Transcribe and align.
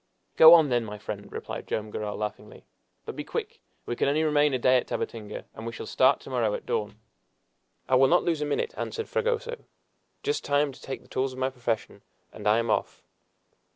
"Go 0.35 0.55
on, 0.55 0.69
then, 0.69 0.97
friend," 0.97 1.31
replied 1.31 1.67
Joam 1.67 1.91
Garral 1.91 2.17
laughingly; 2.17 2.65
"but 3.05 3.15
be 3.15 3.23
quick! 3.23 3.61
we 3.85 3.95
can 3.95 4.07
only 4.07 4.23
remain 4.23 4.51
a 4.51 4.57
day 4.57 4.77
at 4.77 4.87
Tabatinga, 4.87 5.45
and 5.53 5.63
we 5.67 5.71
shall 5.71 5.85
start 5.85 6.19
to 6.21 6.31
morrow 6.31 6.55
at 6.55 6.65
dawn." 6.65 6.97
"I 7.87 7.93
will 7.93 8.07
not 8.07 8.23
lose 8.23 8.41
a 8.41 8.45
minute," 8.45 8.73
answered 8.75 9.07
Fragoso 9.07 9.63
"just 10.23 10.43
time 10.43 10.71
to 10.71 10.81
take 10.81 11.03
the 11.03 11.07
tools 11.07 11.33
of 11.33 11.37
my 11.37 11.51
profession, 11.51 12.01
and 12.33 12.47
I 12.47 12.57
am 12.57 12.71
off." 12.71 13.03